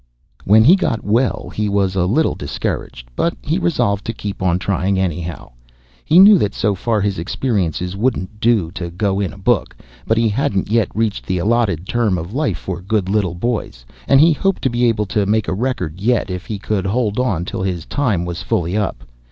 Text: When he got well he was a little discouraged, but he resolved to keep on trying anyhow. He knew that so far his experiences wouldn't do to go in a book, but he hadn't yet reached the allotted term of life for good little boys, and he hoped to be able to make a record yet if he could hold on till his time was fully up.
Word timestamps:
When 0.45 0.63
he 0.63 0.75
got 0.75 1.03
well 1.03 1.51
he 1.53 1.69
was 1.69 1.93
a 1.93 2.07
little 2.07 2.33
discouraged, 2.33 3.09
but 3.15 3.35
he 3.43 3.59
resolved 3.59 4.03
to 4.05 4.13
keep 4.13 4.41
on 4.41 4.57
trying 4.57 4.97
anyhow. 4.97 5.51
He 6.03 6.17
knew 6.17 6.39
that 6.39 6.55
so 6.55 6.73
far 6.73 7.01
his 7.01 7.19
experiences 7.19 7.95
wouldn't 7.95 8.39
do 8.39 8.71
to 8.71 8.89
go 8.89 9.19
in 9.19 9.31
a 9.31 9.37
book, 9.37 9.75
but 10.07 10.17
he 10.17 10.27
hadn't 10.27 10.71
yet 10.71 10.87
reached 10.95 11.27
the 11.27 11.37
allotted 11.37 11.85
term 11.87 12.17
of 12.17 12.33
life 12.33 12.57
for 12.57 12.81
good 12.81 13.09
little 13.09 13.35
boys, 13.35 13.85
and 14.07 14.19
he 14.19 14.33
hoped 14.33 14.63
to 14.63 14.71
be 14.71 14.85
able 14.85 15.05
to 15.05 15.27
make 15.27 15.47
a 15.47 15.53
record 15.53 15.99
yet 16.01 16.31
if 16.31 16.47
he 16.47 16.57
could 16.57 16.87
hold 16.87 17.19
on 17.19 17.45
till 17.45 17.61
his 17.61 17.85
time 17.85 18.25
was 18.25 18.41
fully 18.41 18.75
up. 18.75 19.03